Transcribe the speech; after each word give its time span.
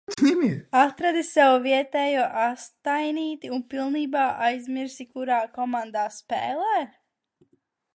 Atradi 0.83 1.21
sev 1.27 1.57
vietējo 1.65 2.23
astainīti 2.45 3.53
un 3.59 3.63
pilnībā 3.75 4.27
aizmirsi, 4.49 5.09
kurā 5.15 5.41
komandā 5.61 6.11
spēlē? 6.21 6.87